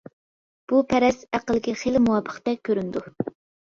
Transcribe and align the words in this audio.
بۇ 0.71 0.79
پەرەز 0.93 1.21
ئەقىلگە 1.39 1.79
خېلى 1.85 2.05
مۇۋاپىقتەك 2.09 2.67
كۆرۈنىدۇ. 2.69 3.09